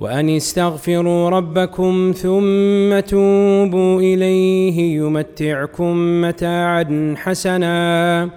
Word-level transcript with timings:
وأن 0.00 0.28
استغفروا 0.28 1.30
ربكم 1.30 2.12
ثم 2.16 3.00
توبوا 3.00 4.00
إليه 4.00 4.96
يمتعكم 4.96 6.20
متاعا 6.20 7.14
حسنا 7.16 8.30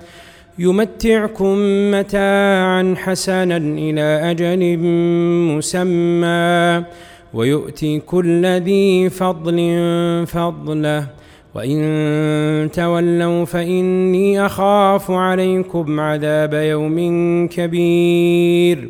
يمتعكم 0.59 1.55
متاعا 1.91 2.95
حسنا 2.98 3.57
إلى 3.57 4.31
أجل 4.31 4.77
مسمى 5.57 6.85
ويؤتي 7.34 7.99
كل 7.99 8.45
ذي 8.45 9.09
فضل 9.09 9.57
فضله. 10.27 11.07
وإن 11.55 12.70
تولوا 12.73 13.45
فإني 13.45 14.45
أخاف 14.45 15.12
عليكم 15.12 15.99
عذاب 15.99 16.54
يوم 16.54 16.98
كبير. 17.48 18.90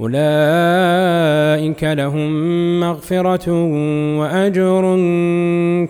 أولئك 0.00 1.84
لهم 1.84 2.30
مغفرة 2.80 3.52
وأجر 4.18 4.96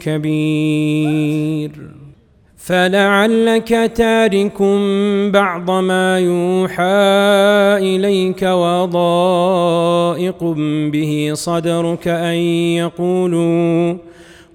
كبير. 0.01 1.71
فلعلك 2.57 3.93
تارك 3.95 4.63
بعض 5.33 5.71
ما 5.71 6.19
يوحى 6.19 6.83
إليك 7.79 8.43
وضائق 8.43 9.65
به 10.93 11.31
صدرك 11.35 12.09
أن 12.09 12.35
يقولوا 12.77 13.95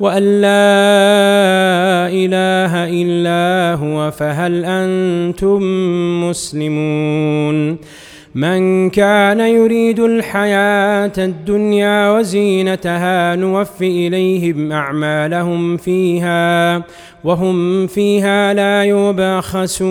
وأن 0.00 0.40
لا 0.40 2.08
إله 2.08 2.72
إلا 2.88 3.74
هو 3.74 4.10
فهل 4.10 4.64
أنتم 4.64 5.60
مسلمون؟ 6.24 7.78
من 8.34 8.90
كان 8.90 9.40
يريد 9.40 10.00
الحياة 10.00 11.12
الدنيا 11.18 12.10
وزينتها 12.10 13.36
نوفي 13.36 14.06
إليهم 14.06 14.72
أعمالهم 14.72 15.76
فيها 15.76 16.82
وهم 17.24 17.86
فيها 17.86 18.54
لا 18.54 18.84
يبخسون. 18.84 19.86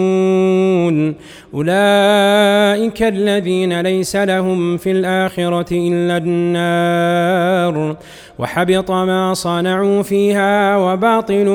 أولئك 1.53 3.03
الذين 3.03 3.81
ليس 3.81 4.15
لهم 4.15 4.77
في 4.77 4.91
الآخرة 4.91 5.67
إلا 5.71 6.17
النار. 6.17 7.97
وحبط 8.39 8.91
ما 8.91 9.33
صنعوا 9.33 10.01
فيها 10.01 10.77
وباطل 10.77 11.47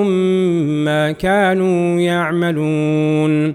ما 0.85 1.13
كانوا 1.13 2.01
يعملون. 2.01 3.55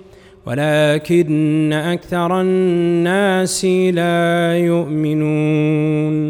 ولكن 0.45 1.73
أكثر 1.73 2.41
الناس 2.41 3.65
لا 3.65 4.57
يؤمنون. 4.57 6.21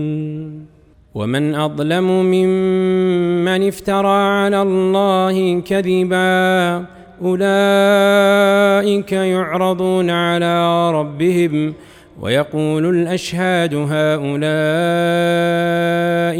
ومن 1.16 1.56
أظلم 1.56 2.08
ممن 2.26 3.68
افترى 3.68 4.22
على 4.22 4.62
الله 4.62 5.60
كذبا 5.60 6.86
أولئك 7.22 9.12
يعرضون 9.12 10.10
على 10.10 10.92
ربهم 10.92 11.74
ويقول 12.22 12.86
الأشهاد 12.86 13.74
هؤلاء 13.76 14.34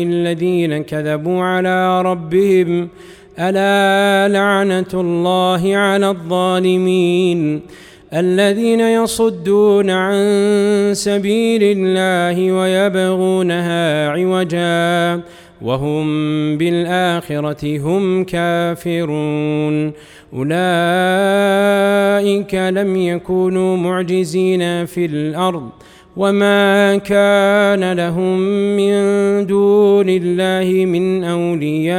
الذين 0.04 0.84
كذبوا 0.84 1.44
على 1.44 2.02
ربهم 2.02 2.90
ألا 3.42 4.34
لعنة 4.34 4.88
الله 4.94 5.76
على 5.76 6.10
الظالمين 6.10 7.62
الذين 8.14 8.80
يصدون 8.80 9.90
عن 9.90 10.16
سبيل 10.94 11.62
الله 11.64 12.52
ويبغونها 12.52 14.10
عوجا 14.10 15.22
وهم 15.62 16.08
بالآخرة 16.58 17.80
هم 17.80 18.24
كافرون 18.24 19.92
أولئك 20.34 20.56
لم 22.56 22.96
يكونوا 22.96 23.78
معجزين 23.78 24.86
في 24.86 25.06
الأرض 25.06 25.70
وما 26.18 26.98
كان 26.98 27.94
لهم 27.94 28.40
من 28.78 28.92
دون 29.46 30.06
الله 30.10 30.86
من 30.86 31.24
اولياء 31.24 31.92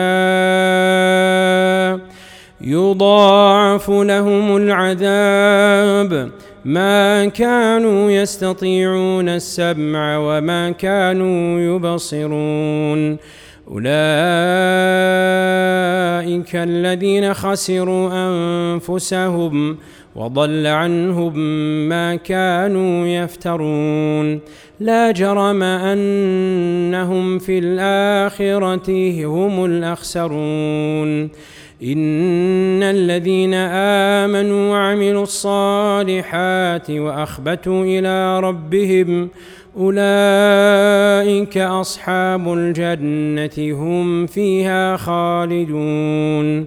يضاعف 2.61 3.91
لهم 3.91 4.57
العذاب 4.57 6.31
ما 6.65 7.27
كانوا 7.27 8.11
يستطيعون 8.11 9.29
السمع 9.29 10.19
وما 10.19 10.71
كانوا 10.71 11.61
يبصرون 11.61 13.17
اولئك 13.69 13.93
الذين 16.57 17.35
خسروا 17.35 18.11
انفسهم 18.13 19.77
وضل 20.17 20.67
عنهم 20.67 21.39
ما 21.89 22.17
كانوا 22.17 23.07
يفترون. 23.07 24.41
لا 24.81 25.11
جرم 25.11 25.63
أنهم 25.63 27.39
في 27.39 27.59
الآخرة 27.59 29.25
هم 29.25 29.65
الأخسرون. 29.65 31.29
إن 31.83 32.83
الذين 32.83 33.55
آمنوا 34.25 34.71
وعملوا 34.71 35.23
الصالحات 35.23 36.91
وأخبتوا 36.91 37.85
إلى 37.85 38.41
ربهم 38.41 39.29
أولئك 39.77 41.59
أصحاب 41.59 42.53
الجنة 42.53 43.75
هم 43.75 44.27
فيها 44.27 44.97
خالدون. 44.97 46.67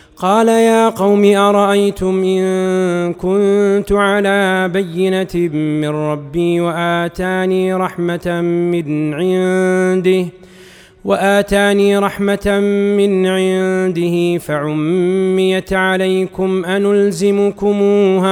قال 0.21 0.47
يا 0.47 0.89
قوم 0.89 1.25
أرأيتم 1.35 2.23
إن 2.23 3.13
كنت 3.13 3.91
على 3.91 4.69
بينة 4.73 5.35
من 5.53 5.89
ربي 5.89 6.61
وآتاني 6.61 7.73
رحمة 7.73 8.41
من 8.41 9.13
عنده 9.13 10.25
وآتاني 11.05 11.97
رحمة 11.97 12.59
من 12.97 13.27
عنده 13.27 14.37
فعميت 14.37 15.73
عليكم 15.73 16.65
أنلزمكموها 16.65 18.31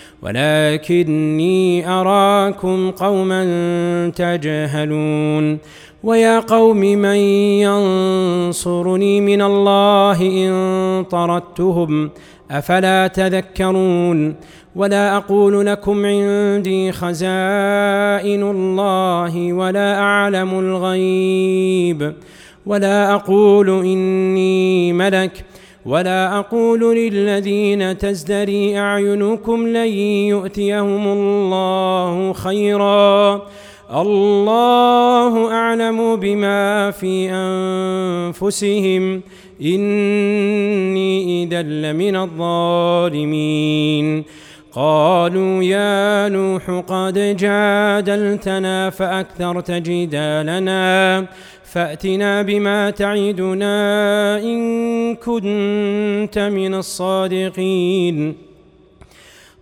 ولكني 0.21 1.89
أراكم 1.89 2.91
قوما 2.91 3.43
تجهلون 4.15 5.57
ويا 6.03 6.39
قوم 6.39 6.77
من 6.77 7.15
ينصرني 7.65 9.21
من 9.21 9.41
الله 9.41 10.21
إن 10.21 11.03
طردتهم 11.03 12.09
أفلا 12.51 13.07
تذكرون 13.07 14.35
ولا 14.75 15.17
أقول 15.17 15.65
لكم 15.65 16.05
عندي 16.05 16.91
خزائن 16.91 18.43
الله 18.43 19.53
ولا 19.53 19.99
أعلم 19.99 20.59
الغيب 20.59 22.13
ولا 22.65 23.15
أقول 23.15 23.69
إني 23.69 24.93
ملك 24.93 25.45
ولا 25.85 26.39
أقول 26.39 26.95
للذين 26.95 27.97
تزدري 27.97 28.79
أعينكم 28.79 29.67
لن 29.67 29.87
يؤتيهم 30.27 31.07
الله 31.07 32.33
خيرا. 32.33 33.41
الله 33.95 35.53
أعلم 35.53 36.15
بما 36.15 36.91
في 36.91 37.29
أنفسهم. 37.31 39.21
إني 39.61 41.43
إذا 41.43 41.61
لمن 41.61 42.15
الظالمين. 42.15 44.23
قالوا 44.73 45.63
يا 45.63 46.29
نوح 46.29 46.69
قد 46.87 47.35
جادلتنا 47.39 48.89
فأكثرت 48.89 49.71
جدالنا. 49.71 51.25
فأتنا 51.73 52.41
بما 52.41 52.89
تعدنا 52.89 54.37
إن 54.43 55.15
كنت 55.15 56.39
من 56.39 56.73
الصادقين. 56.73 58.33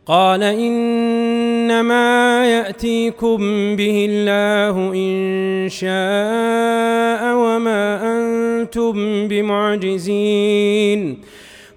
قال 0.05 0.43
إنما 0.43 2.45
يأتيكم 2.45 3.37
به 3.75 4.07
الله 4.09 4.93
إن 4.95 5.67
شاء 5.69 7.35
وما 7.35 8.01
أنتم 8.01 9.27
بمعجزين. 9.27 11.17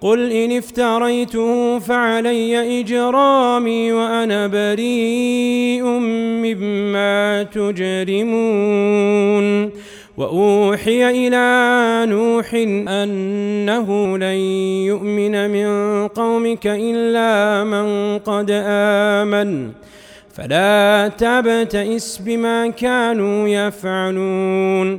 قل 0.00 0.32
إن 0.32 0.56
افتريته 0.56 1.78
فعلي 1.78 2.80
إجرامي 2.80 3.92
وأنا 3.92 4.46
بريء 4.46 5.84
مما 5.84 7.42
تجرمون. 7.42 9.04
وأوحي 10.16 11.28
إلى 11.28 12.06
نوح 12.12 12.54
أنه 12.88 14.18
لن 14.18 14.38
يؤمن 14.86 15.50
من 15.50 15.68
قومك 16.08 16.66
إلا 16.66 17.64
من 17.64 18.18
قد 18.18 18.50
آمن. 18.66 19.70
فلا 20.34 21.10
تبتئس 21.18 22.18
بما 22.18 22.66
كانوا 22.66 23.48
يفعلون. 23.48 24.98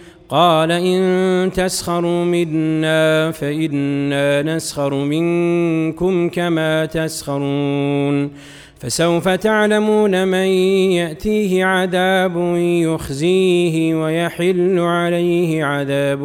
قال 0.31 0.71
إن 0.71 1.51
تسخروا 1.51 2.23
منا 2.25 3.31
فإنا 3.31 4.41
نسخر 4.41 4.95
منكم 4.95 6.29
كما 6.29 6.85
تسخرون 6.85 8.31
فسوف 8.79 9.29
تعلمون 9.29 10.27
من 10.27 10.47
يأتيه 10.95 11.65
عذاب 11.65 12.55
يخزيه 12.57 13.95
ويحل 13.95 14.79
عليه 14.79 15.63
عذاب 15.63 16.21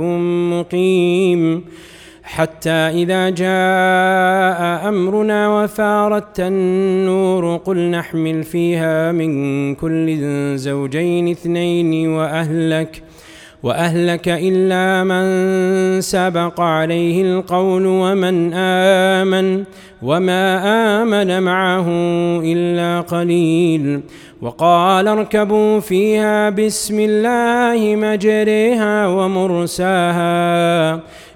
مقيم 0.53 1.65
حتى 2.23 2.71
إذا 2.71 3.31
جاء 3.31 4.89
أمرنا 4.89 5.63
وفارت 5.63 6.41
النور 6.41 7.57
قل 7.57 7.79
نحمل 7.91 8.43
فيها 8.43 9.13
من 9.13 9.75
كل 9.75 10.19
زوجين 10.59 11.29
اثنين 11.29 12.09
وأهلك 12.09 13.03
ۖ 13.03 13.06
وأهلك 13.63 14.29
إلا 14.29 15.05
من 15.05 16.01
سبق 16.01 16.61
عليه 16.61 17.23
القول 17.23 17.87
ومن 17.87 18.55
آمن 18.55 19.65
وما 20.03 20.63
آمن 21.03 21.43
معه 21.43 21.89
إلا 22.45 23.01
قليل. 23.01 24.01
وقال 24.43 25.09
اركبوا 25.09 25.81
فيها 25.81 26.51
بسم 26.51 26.97
الله 27.01 27.97
مجريها 27.97 29.07
ومرساها. 29.07 30.95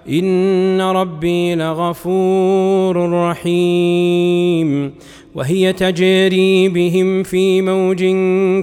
إن 0.08 0.80
ربي 0.80 1.54
لغفور 1.54 3.12
رحيم. 3.12 4.92
وهي 5.34 5.72
تجري 5.72 6.68
بهم 6.68 7.22
في 7.22 7.62
موج 7.62 7.98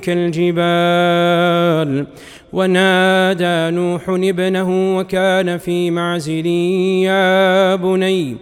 كالجبال. 0.01 2.05
ونادى 2.53 3.75
نوح 3.75 4.09
ابنه 4.09 4.97
وكان 4.97 5.57
في 5.57 5.91
معزل 5.91 6.45
يا 7.05 7.75
بني 7.75 8.37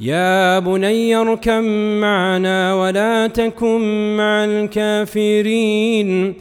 يا 0.00 0.58
بني 0.58 1.16
اركب 1.16 1.62
معنا 2.00 2.74
ولا 2.74 3.26
تكن 3.26 4.16
مع 4.16 4.44
الكافرين. 4.44 6.34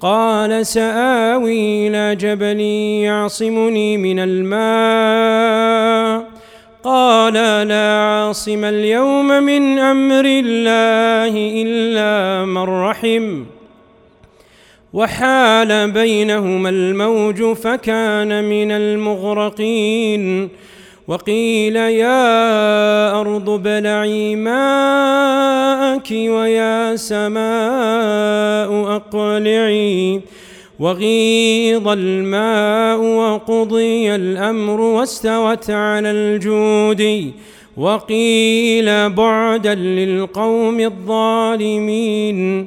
قال 0.00 0.66
سآوي 0.66 1.88
إلى 1.88 2.16
جبل 2.16 2.60
يعصمني 3.06 3.96
من 3.96 4.18
الماء. 4.18 5.54
قال 6.84 7.34
لا 7.68 7.90
عاصم 7.90 8.64
اليوم 8.64 9.28
من 9.28 9.78
أمر 9.78 10.24
الله 10.24 11.62
إلا 11.62 12.44
من 12.44 12.62
رحم. 12.62 13.44
وحال 14.94 15.90
بينهما 15.90 16.68
الموج 16.68 17.52
فكان 17.52 18.44
من 18.44 18.70
المغرقين. 18.70 20.48
وقيل 21.08 21.76
يا 21.76 23.20
أرض 23.20 23.62
بلعي 23.62 24.36
ماءك 24.36 26.10
ويا 26.10 26.96
سماء 26.96 28.96
أقلعي. 28.96 30.20
وغيض 30.80 31.88
الماء 31.88 33.00
وقضي 33.00 34.14
الأمر 34.14 34.80
واستوت 34.80 35.70
على 35.70 36.10
الجود. 36.10 37.32
وقيل 37.76 39.10
بعدا 39.10 39.74
للقوم 39.74 40.80
الظالمين. 40.80 42.66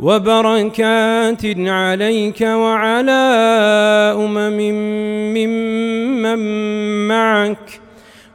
وبركات 0.00 1.46
عليك 1.58 2.40
وعلى 2.40 3.12
أمم 4.16 4.58
ممن 5.34 6.38
معك 7.08 7.80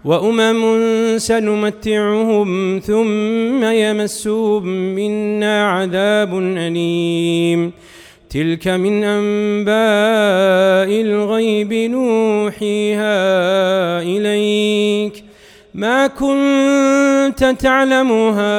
وأمم 0.05 1.17
سنمتعهم 1.17 2.79
ثم 2.79 3.63
يمسهم 3.63 4.63
منا 4.95 5.71
عذاب 5.71 6.37
أليم. 6.37 7.71
تلك 8.29 8.67
من 8.67 9.03
أنباء 9.03 11.01
الغيب 11.01 11.73
نوحيها 11.73 13.11
إليك. 14.01 15.30
ما 15.73 16.07
كنت 16.07 17.55
تعلمها 17.59 18.53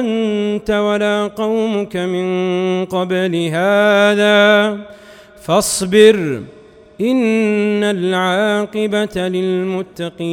أنت 0.00 0.70
ولا 0.70 1.26
قومك 1.26 1.96
من 1.96 2.84
قبل 2.84 3.50
هذا. 3.52 4.76
فاصبر 5.42 6.42
إن 7.00 7.84
العاقبة 7.84 9.28
للمتقين. 9.28 10.28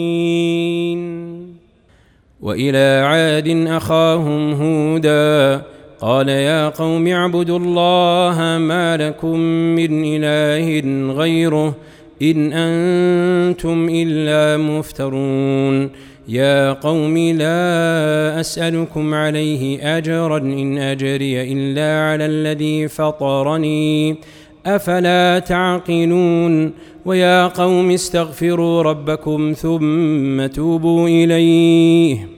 وإلى 2.41 3.03
عاد 3.05 3.67
أخاهم 3.67 4.53
هودا 4.53 5.61
قال 6.01 6.29
يا 6.29 6.69
قوم 6.69 7.07
اعبدوا 7.07 7.59
الله 7.59 8.57
ما 8.59 8.97
لكم 8.97 9.39
من 9.75 10.03
إله 10.05 10.81
غيره. 11.13 11.75
إن 12.21 12.53
أنتم 12.53 13.89
إلا 13.91 14.57
مفترون. 14.57 15.89
يا 16.27 16.73
قوم 16.73 17.17
لا 17.17 18.39
أسألكم 18.39 19.13
عليه 19.13 19.97
أجرا 19.97 20.37
إن 20.37 20.77
أجري 20.77 21.53
إلا 21.53 22.11
على 22.11 22.25
الذي 22.25 22.87
فطرني. 22.87 24.15
أفلا 24.65 25.39
تعقلون؟ 25.39 26.71
ويا 27.05 27.47
قوم 27.47 27.91
استغفروا 27.91 28.81
ربكم 28.81 29.53
ثم 29.57 30.45
توبوا 30.45 31.07
إليه. 31.07 32.34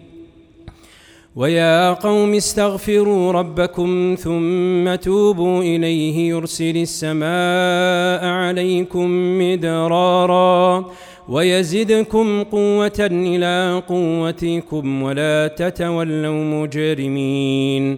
ويا 1.38 1.94
قوم 1.94 2.34
استغفروا 2.34 3.32
ربكم 3.32 4.16
ثم 4.20 4.96
توبوا 4.96 5.62
إليه 5.62 6.30
يرسل 6.30 6.78
السماء 6.78 8.26
عليكم 8.26 9.38
مدرارا 9.40 10.86
ويزدكم 11.30 12.44
قوة 12.44 13.00
إلى 13.12 13.84
قوتكم 13.88 15.04
ولا 15.04 15.48
تتولوا 15.48 16.44
مجرمين. 16.44 17.98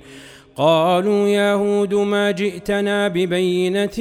قالوا 0.59 1.27
يا 1.27 1.53
هود 1.53 1.93
ما 1.93 2.31
جئتنا 2.31 3.07
ببينة 3.07 3.97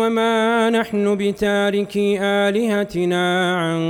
وما 0.00 0.70
نحن 0.70 1.14
بتاركي 1.16 2.18
آلهتنا 2.20 3.56
عن 3.56 3.80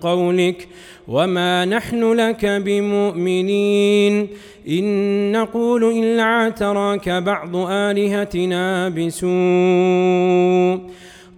قولك 0.00 0.68
وما 1.08 1.64
نحن 1.64 2.12
لك 2.12 2.46
بمؤمنين 2.46 4.28
إن 4.68 5.32
نقول 5.32 5.84
إلا 5.84 6.22
اعتراك 6.22 7.08
بعض 7.08 7.56
آلهتنا 7.56 8.88
بسوء 8.88 9.32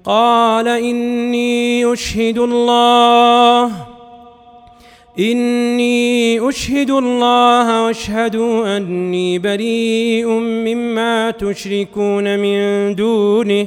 قال 0.05 0.69
إني 0.69 1.93
أشهد 1.93 2.39
الله 2.39 3.71
إني 5.19 6.49
أشهد 6.49 6.91
الله 6.91 7.85
واشهد 7.85 8.37
أني 8.37 9.39
بريء 9.39 10.27
مما 10.29 11.31
تشركون 11.31 12.39
من 12.39 12.95
دونه 12.95 13.67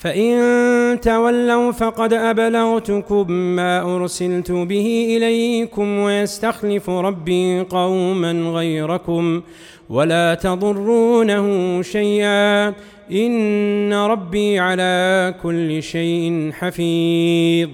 فإن 0.00 1.00
تولوا 1.00 1.72
فقد 1.72 2.12
أبلغتكم 2.12 3.32
ما 3.32 3.96
أرسلت 3.96 4.50
به 4.52 5.16
إليكم 5.16 5.98
ويستخلف 5.98 6.90
ربي 6.90 7.60
قوما 7.60 8.32
غيركم 8.32 9.42
ولا 9.90 10.34
تضرونه 10.34 11.46
شيئا 11.82 12.68
إن 13.12 13.94
ربي 13.94 14.58
على 14.58 15.34
كل 15.42 15.82
شيء 15.82 16.50
حفيظ. 16.52 17.70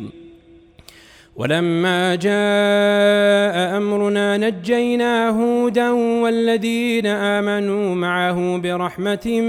ولما 1.36 2.14
جاء 2.14 3.76
أمرنا 3.76 4.36
نجينا 4.36 5.28
هودا 5.28 5.90
والذين 5.90 7.06
آمنوا 7.06 7.94
معه 7.94 8.58
برحمة 8.58 9.40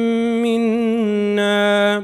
منا 0.44 2.04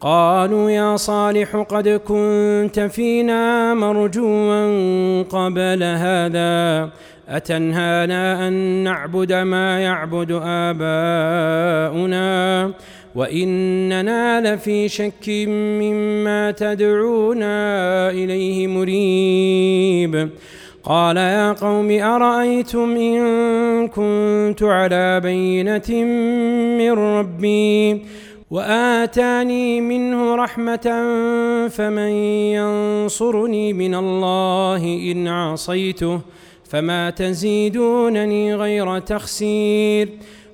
قالوا 0.00 0.70
يا 0.70 0.96
صالح 0.96 1.56
قد 1.56 1.88
كنت 1.88 2.80
فينا 2.80 3.74
مرجوا 3.74 5.22
قبل 5.22 5.82
هذا. 5.82 6.90
أتنهانا 7.28 8.48
أن 8.48 8.52
نعبد 8.84 9.32
ما 9.32 9.80
يعبد 9.80 10.40
آباؤنا؟ 10.44 12.20
وإننا 13.14 14.54
لفي 14.54 14.88
شك 14.88 15.28
مما 15.28 16.50
تدعونا 16.50 18.10
إليه 18.10 18.66
مريب. 18.66 20.30
قال 20.84 21.16
يا 21.16 21.52
قوم 21.52 21.90
أرأيتم 21.90 22.96
إن 22.96 23.88
كنت 23.88 24.62
على 24.62 25.20
بينة 25.20 26.04
من 26.78 26.90
ربي؟ 26.90 28.02
وآتاني 28.50 29.80
منه 29.80 30.34
رحمة 30.34 30.86
فمن 31.70 32.10
ينصرني 32.58 33.72
من 33.72 33.94
الله 33.94 34.82
إن 35.12 35.28
عصيته 35.28 36.20
فما 36.70 37.10
تزيدونني 37.10 38.54
غير 38.54 38.98
تخسير. 38.98 40.08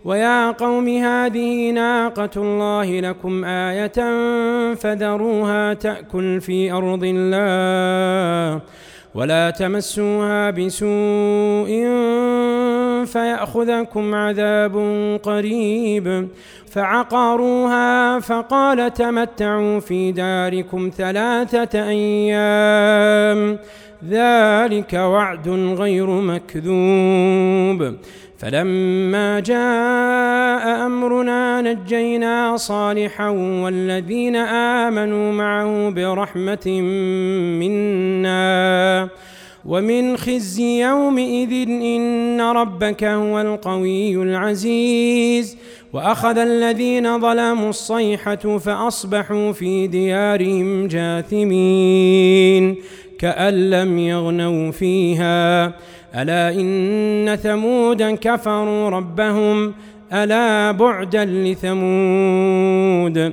ويا 0.04 0.50
قوم 0.50 0.88
هذه 0.88 1.70
ناقة 1.70 2.30
الله 2.36 3.00
لكم 3.00 3.44
آية 3.44 3.98
فذروها 4.74 5.74
تأكل 5.74 6.40
في 6.40 6.72
أرض 6.72 7.00
الله 7.04 8.60
ولا 9.14 9.50
تمسوها 9.50 10.50
بسوء 10.50 11.70
فيأخذكم 13.06 14.14
عذاب 14.14 14.76
قريب. 15.22 16.28
فعقروها 16.70 18.20
فقال 18.20 18.92
تمتعوا 18.92 19.80
في 19.80 20.12
داركم 20.12 20.90
ثلاثة 20.96 21.88
أيام. 21.88 23.58
ذلك 24.08 24.92
وعد 24.92 25.48
غير 25.78 26.06
مكذوب. 26.06 27.96
فلما 28.38 29.40
جاء 29.40 30.86
أمرنا 30.86 31.62
نجينا 31.62 32.56
صالحا 32.56 33.28
والذين 33.28 34.36
آمنوا 34.36 35.32
معه 35.32 35.90
برحمة 35.90 36.80
منا. 37.60 39.08
ومن 39.66 40.16
خزي 40.16 40.82
يومئذ 40.82 41.52
إن 41.68 42.40
ربك 42.40 43.04
هو 43.04 43.40
القوي 43.40 44.16
العزيز 44.16 45.56
وأخذ 45.92 46.38
الذين 46.38 47.20
ظلموا 47.20 47.70
الصيحة 47.70 48.58
فأصبحوا 48.58 49.52
في 49.52 49.86
ديارهم 49.86 50.86
جاثمين 50.86 52.76
كأن 53.18 53.70
لم 53.70 53.98
يغنوا 53.98 54.70
فيها. 54.70 55.66
ألا 56.14 56.60
إن 56.60 57.38
ثمودا 57.42 58.16
كفروا 58.16 58.90
ربهم. 58.90 59.74
ألا 60.12 60.72
بعدا 60.72 61.24
لثمود. 61.24 63.32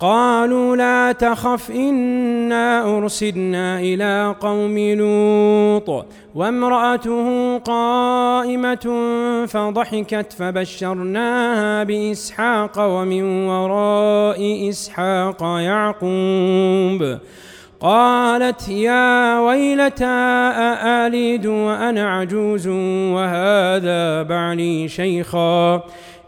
قالوا 0.00 0.76
لا 0.76 1.12
تخف 1.12 1.70
إنا 1.70 2.98
أرسلنا 2.98 3.80
إلى 3.80 4.34
قوم 4.40 4.78
لوط 4.78 6.06
وامرأته 6.34 7.58
قائمة 7.58 9.06
فضحكت 9.46 10.32
فبشرناها 10.32 11.84
بإسحاق 11.84 12.72
ومن 12.78 13.46
وراء 13.48 14.68
إسحاق 14.68 15.42
يعقوب. 15.42 17.18
قالت 17.80 18.68
يا 18.68 19.40
ويلتى 19.40 20.04
أألد 20.04 21.46
وأنا 21.46 22.10
عجوز 22.10 22.68
وهذا 23.14 24.22
بعلي 24.22 24.88
شيخا؟ 24.88 25.82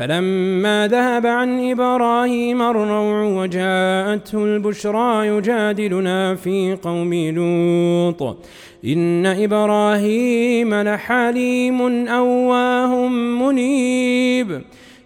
فلما 0.00 0.88
ذهب 0.88 1.26
عن 1.26 1.70
إبراهيم 1.70 2.62
الروع 2.62 3.24
وجاءته 3.24 4.44
البشرى 4.44 5.26
يجادلنا 5.26 6.34
في 6.34 6.78
قوم 6.82 7.14
لوط. 7.14 8.36
إن 8.84 9.26
إبراهيم 9.26 10.74
لحليم 10.74 12.08
أواه 12.08 13.08
منيب. 13.08 14.62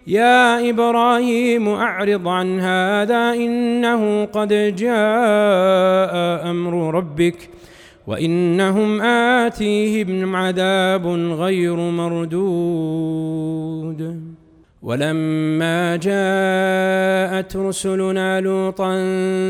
يا 0.07 0.69
إبراهيم 0.69 1.69
أعرض 1.69 2.27
عن 2.27 2.59
هذا 2.59 3.33
إنه 3.33 4.25
قد 4.25 4.75
جاء 4.77 6.49
أمر 6.49 6.95
ربك. 6.95 7.49
وإنهم 8.07 9.01
آتيهم 9.01 10.35
عذاب 10.35 11.07
غير 11.39 11.75
مردود. 11.75 12.35
ولما 14.85 15.95
جاءت 15.95 17.55
رسلنا 17.55 18.41
لوطا 18.41 18.93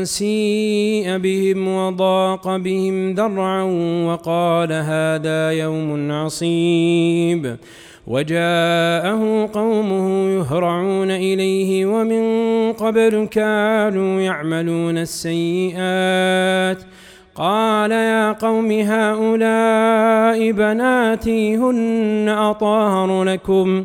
سيء 0.04 1.18
بهم 1.18 1.68
وضاق 1.68 2.56
بهم 2.56 3.12
ذرعا 3.12 3.62
وقال 4.06 4.72
هذا 4.72 5.50
يوم 5.50 6.12
عصيب. 6.12 7.56
وجاءه 8.06 9.50
قومه 9.52 10.30
يهرعون 10.30 11.10
إليه 11.10 11.86
ومن 11.86 12.22
قبل 12.72 13.28
كانوا 13.30 14.20
يعملون 14.20 14.98
السيئات. 14.98 16.78
قال 17.34 17.90
يا 17.90 18.32
قوم 18.32 18.70
هؤلاء 18.70 20.52
بناتي 20.52 21.56
هن 21.56 22.28
أطهر 22.28 23.24
لكم. 23.24 23.84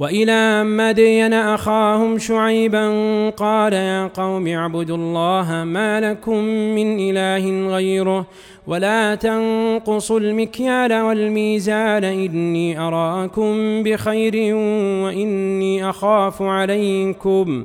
وإلى 0.00 0.64
مدين 0.64 1.32
أخاهم 1.32 2.18
شعيبا 2.18 2.86
قال 3.30 3.72
يا 3.72 4.06
قوم 4.06 4.46
اعبدوا 4.46 4.96
الله 4.96 5.64
ما 5.64 6.00
لكم 6.00 6.44
من 6.74 7.10
إله 7.10 7.68
غيره 7.74 8.26
ولا 8.66 9.14
تنقصوا 9.14 10.20
المكيال 10.20 10.92
والميزان 10.92 12.04
إني 12.04 12.78
أراكم 12.78 13.82
بخير 13.82 14.54
وإني 15.04 15.90
أخاف 15.90 16.42
عليكم 16.42 17.64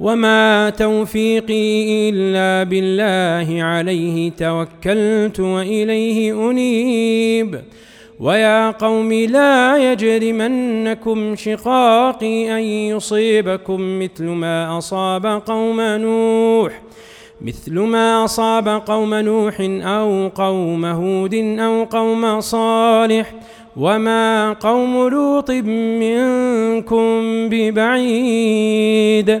وما 0.00 0.70
توفيقي 0.70 2.10
الا 2.10 2.62
بالله 2.70 3.62
عليه 3.62 4.30
توكلت 4.30 5.40
واليه 5.40 6.50
انيب 6.50 7.60
ويا 8.20 8.70
قوم 8.70 9.12
لا 9.12 9.92
يجرمنكم 9.92 11.36
شقاقي 11.36 12.52
أن 12.56 12.60
يصيبكم 12.62 14.02
مثل 14.02 14.24
ما 14.24 14.78
أصاب 14.78 15.26
قوم 15.26 15.80
نوح 15.80 16.82
مثل 17.40 17.78
ما 17.78 18.24
أصاب 18.24 18.68
قوم 18.68 19.14
نوح 19.14 19.56
أو 19.84 20.28
قوم 20.28 20.84
هود 20.84 21.34
أو 21.34 21.84
قوم 21.84 22.40
صالح 22.40 23.34
وما 23.76 24.52
قوم 24.52 25.08
لوط 25.08 25.50
منكم 25.50 27.08
ببعيد 27.48 29.40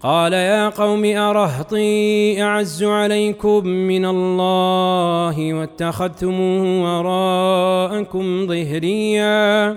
قال 0.00 0.32
يا 0.32 0.68
قوم 0.68 1.04
أرهطي 1.04 2.42
أعز 2.42 2.84
عليكم 2.84 3.66
من 3.66 4.04
الله 4.04 5.54
واتخذتموه 5.54 6.82
وراءكم 6.84 8.46
ظهريا. 8.46 9.76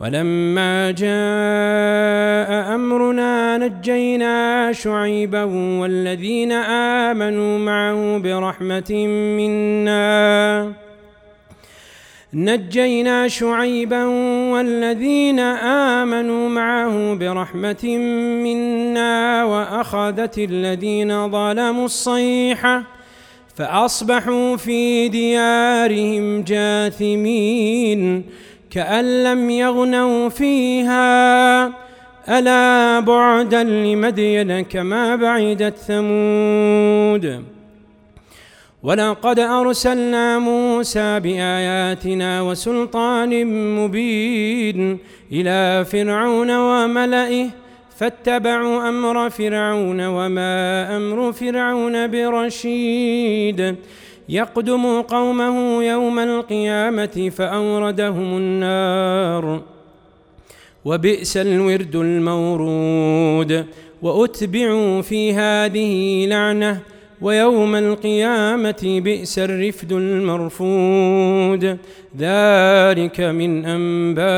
ولما 0.00 0.90
جاء 0.90 2.74
أمرنا 2.74 3.58
نجينا 3.58 4.72
شعيبا 4.72 5.44
والذين 5.80 6.52
آمنوا 6.52 7.58
معه 7.58 8.18
برحمة 8.18 9.06
منا. 9.36 10.72
نجينا 12.34 13.28
شعيبا 13.28 14.04
والذين 14.52 15.40
آمنوا 15.98 16.48
معه 16.48 17.14
برحمة 17.14 17.96
منا 18.44 19.44
وأخذت 19.44 20.38
الذين 20.38 21.30
ظلموا 21.30 21.84
الصيحة 21.84 22.82
فأصبحوا 23.56 24.56
في 24.56 25.08
ديارهم 25.08 26.42
جاثمين. 26.42 28.24
كأن 28.70 29.24
لم 29.24 29.50
يغنوا 29.50 30.28
فيها. 30.28 31.88
ألا 32.28 33.00
بعدا 33.00 33.62
لمدين 33.64 34.60
كما 34.60 35.16
بعدت 35.16 35.76
ثمود. 35.76 37.44
ولقد 38.82 39.38
أرسلنا 39.38 40.38
موسى 40.38 41.20
بآياتنا 41.20 42.42
وسلطان 42.42 43.46
مبين 43.76 44.98
إلى 45.32 45.84
فرعون 45.84 46.50
وملئه 46.50 47.46
فاتبعوا 47.98 48.88
أمر 48.88 49.30
فرعون 49.30 50.06
وما 50.06 50.96
أمر 50.96 51.32
فرعون 51.32 52.10
برشيد. 52.10 53.76
يقدم 54.28 55.00
قومه 55.00 55.84
يوم 55.84 56.18
القيامة 56.18 57.32
فأوردهم 57.36 58.36
النار. 58.36 59.60
وبئس 60.84 61.36
الورد 61.36 61.96
المورود. 61.96 63.66
وأتبعوا 64.02 65.02
في 65.02 65.32
هذه 65.32 66.26
لعنة 66.26 66.80
ويوم 67.20 67.74
القيامة 67.74 69.00
بئس 69.04 69.38
الرفد 69.38 69.92
المرفود. 69.92 71.64
ذلك 72.18 73.20
من 73.20 73.64
أنباء 73.64 74.28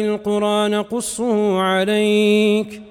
القرى 0.00 0.68
نقصه 0.68 1.60
عليك. 1.60 2.89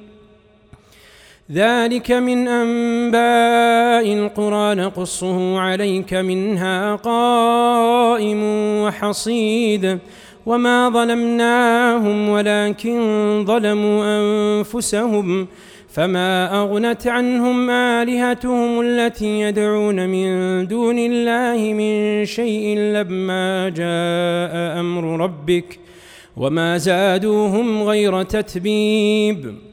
ذلك 1.51 2.11
من 2.11 2.47
أنباء 2.47 4.13
القرى 4.13 4.75
نقصه 4.75 5.59
عليك 5.59 6.13
منها 6.13 6.95
قائم 6.95 8.43
وحصيد. 8.83 9.99
وما 10.45 10.89
ظلمناهم 10.89 12.29
ولكن 12.29 12.99
ظلموا 13.47 14.03
أنفسهم 14.05 15.47
فما 15.89 16.61
أغنت 16.61 17.07
عنهم 17.07 17.69
آلهتهم 17.69 18.81
التي 18.81 19.39
يدعون 19.39 20.09
من 20.09 20.67
دون 20.67 20.99
الله 20.99 21.73
من 21.73 22.25
شيء 22.25 22.77
لما 22.77 23.69
جاء 23.69 24.79
أمر 24.79 25.19
ربك. 25.23 25.79
وما 26.37 26.77
زادوهم 26.77 27.83
غير 27.83 28.23
تتبيب. 28.23 29.68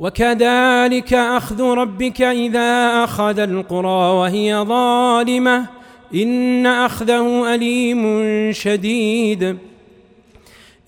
وكذلك 0.00 1.14
أخذ 1.14 1.62
ربك 1.62 2.22
إذا 2.22 3.04
أخذ 3.04 3.38
القرى 3.38 4.12
وهي 4.12 4.56
ظالمة. 4.56 5.66
إن 6.14 6.66
أخذه 6.66 7.54
أليم 7.54 8.52
شديد. 8.52 9.56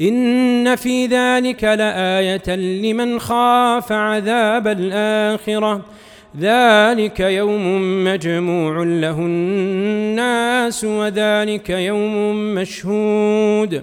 إن 0.00 0.76
في 0.76 1.06
ذلك 1.06 1.64
لآية 1.64 2.56
لمن 2.56 3.18
خاف 3.18 3.92
عذاب 3.92 4.66
الآخرة. 4.66 5.80
ذلك 6.40 7.20
يوم 7.20 8.04
مجموع 8.04 8.82
له 8.82 9.18
الناس 9.18 10.84
وذلك 10.84 11.70
يوم 11.70 12.34
مشهود. 12.54 13.82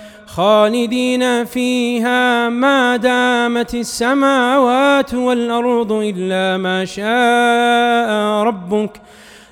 خالدين 0.35 1.45
فيها 1.45 2.49
ما 2.49 2.97
دامت 2.97 3.75
السماوات 3.75 5.13
والأرض 5.13 5.91
إلا 5.91 6.57
ما 6.57 6.85
شاء 6.85 8.43
ربك. 8.43 9.01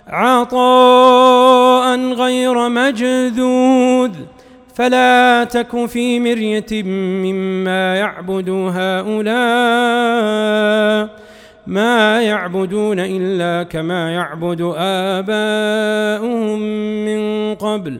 عطاء 0.07 1.97
غير 2.13 2.69
مجذوذ. 2.69 4.11
فلا 4.75 5.43
تك 5.43 5.85
في 5.85 6.19
مرية 6.19 6.83
مما 6.83 7.95
يعبد 7.95 8.49
هؤلاء. 8.49 9.29
ما 11.67 12.21
يعبدون 12.21 12.99
إلا 12.99 13.63
كما 13.63 14.11
يعبد 14.11 14.73
آباؤهم 14.77 16.59
من 17.05 17.55
قبل. 17.55 17.99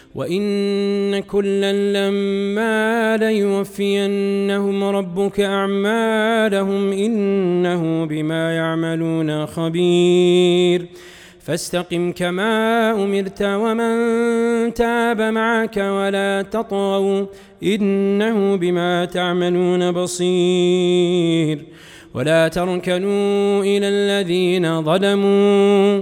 وإن 0.15 1.19
كلا 1.19 1.73
لما 1.73 3.17
ليوفينهم 3.17 4.83
ربك 4.83 5.39
أعمالهم 5.39 6.91
إنه 6.91 8.05
بما 8.05 8.55
يعملون 8.55 9.45
خبير. 9.45 10.85
فاستقم 11.39 12.11
كما 12.11 12.91
أمرت 12.91 13.41
ومن 13.41 13.93
تاب 14.73 15.21
معك 15.21 15.77
ولا 15.77 16.41
تطغوا 16.41 17.25
إنه 17.63 18.55
بما 18.55 19.05
تعملون 19.05 19.91
بصير. 19.91 21.59
ولا 22.13 22.47
تركنوا 22.47 23.63
إلى 23.63 23.87
الذين 23.87 24.83
ظلموا. 24.83 26.01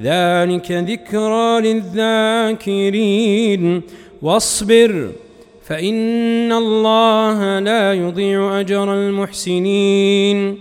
ذلك 0.00 0.72
ذكرى 0.72 1.60
للذاكرين. 1.60 3.82
واصبر 4.22 5.10
فإن 5.64 6.52
الله 6.52 7.58
لا 7.58 7.94
يضيع 7.94 8.60
أجر 8.60 8.94
المحسنين. 8.94 10.58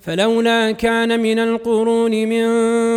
فلولا 0.00 0.70
كان 0.70 1.20
من 1.20 1.38
القرون 1.38 2.10
من 2.10 2.46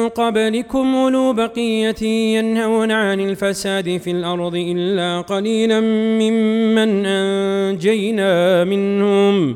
قبلكم 0.10 0.96
أولو 0.96 1.34
بقية 1.34 2.04
ينهون 2.04 2.92
عن 2.92 3.20
الفساد 3.20 3.98
في 3.98 4.12
الأرض 4.12 4.56
إلا 4.56 5.22
قليلا 5.22 5.80
ممن 6.20 7.06
أنجينا 7.06 8.64
منهم. 8.64 9.56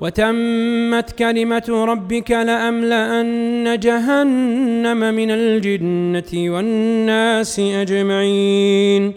وتمت 0.00 1.12
كلمة 1.18 1.84
ربك 1.88 2.30
لأملأن 2.30 3.80
جهنم 3.80 5.14
من 5.14 5.30
الجنة 5.30 6.54
والناس 6.54 7.60
أجمعين. 7.60 9.12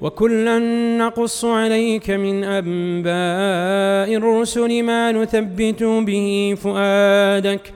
وكلا 0.00 0.58
نقص 0.98 1.44
عليك 1.44 2.10
من 2.10 2.44
أنباء 2.44 4.16
الرسل 4.16 4.82
ما 4.82 5.12
نثبت 5.12 5.82
به 5.82 6.54
فؤادك. 6.62 7.72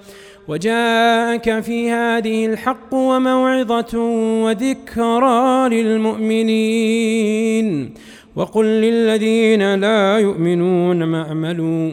وجاءك 0.49 1.61
في 1.61 1.91
هذه 1.91 2.47
الحق 2.47 2.95
وموعظة 2.95 3.99
وذكرى 4.45 5.69
للمؤمنين. 5.69 7.67
وقل 8.37 8.65
للذين 8.65 9.75
لا 9.75 10.19
يؤمنون 10.19 11.05
ما 11.05 11.29
اعملوا. 11.29 11.93